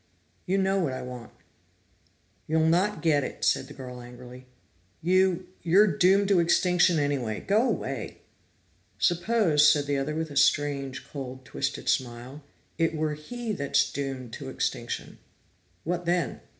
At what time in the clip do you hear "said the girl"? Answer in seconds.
3.45-4.01